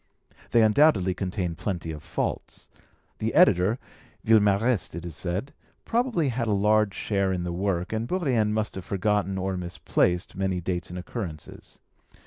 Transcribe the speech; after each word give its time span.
They 0.49 0.63
undoubtedly 0.63 1.13
contain 1.13 1.53
plenty 1.53 1.91
of 1.91 2.01
faults. 2.01 2.69
The 3.19 3.35
editor 3.35 3.77
(Villemarest, 4.25 4.95
it 4.95 5.05
is 5.05 5.15
said) 5.15 5.53
probably 5.85 6.29
had 6.29 6.47
a 6.47 6.53
large 6.53 6.95
share 6.95 7.31
in 7.31 7.43
the 7.43 7.53
work, 7.53 7.93
and 7.93 8.07
Bourrienne 8.07 8.51
must 8.51 8.73
have 8.73 8.83
forgotten 8.83 9.37
or 9.37 9.55
misplaced 9.57 10.35
many 10.35 10.59
dates 10.59 10.89
and 10.89 10.97
occurrences. 10.97 11.77